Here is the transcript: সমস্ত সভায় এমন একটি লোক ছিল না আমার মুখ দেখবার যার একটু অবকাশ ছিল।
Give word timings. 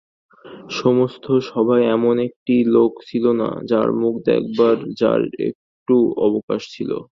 সমস্ত 0.75 1.25
সভায় 1.49 1.85
এমন 1.95 2.15
একটি 2.27 2.55
লোক 2.75 2.91
ছিল 3.09 3.25
না 3.39 3.47
আমার 3.69 3.89
মুখ 4.01 4.13
দেখবার 4.29 4.75
যার 4.99 5.21
একটু 5.49 5.95
অবকাশ 6.27 6.61
ছিল। 6.73 6.91